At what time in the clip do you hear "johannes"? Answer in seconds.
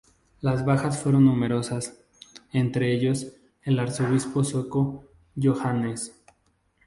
5.39-6.19